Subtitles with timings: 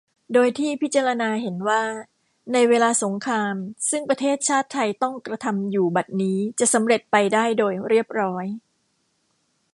[0.33, 1.81] โดยที่พิจารณาเห็นว่า
[2.53, 3.55] ในเวลาสงคราม
[3.89, 8.45] ซึ่งประเทศชาติไทยต้องกระทำอยู่บัดนี้จะสำเร็จไปได้โดยเรียบร้อย